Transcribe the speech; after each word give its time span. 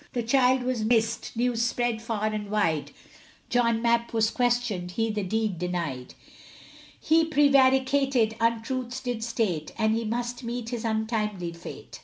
The 0.13 0.23
child 0.23 0.63
was 0.63 0.83
missed 0.83 1.31
news 1.37 1.61
spread 1.61 2.01
far 2.01 2.25
and 2.25 2.49
wide, 2.49 2.89
John 3.49 3.83
Mapp 3.83 4.13
was 4.13 4.31
questioned, 4.31 4.89
he 4.93 5.11
the 5.11 5.21
deed 5.21 5.59
denied, 5.59 6.15
He 6.99 7.23
prevaricated 7.23 8.35
untruths 8.41 8.99
did 8.99 9.23
state, 9.23 9.73
And 9.77 9.93
he 9.93 10.03
must 10.03 10.43
meet 10.43 10.69
his 10.69 10.85
untimely 10.85 11.53
fate. 11.53 11.99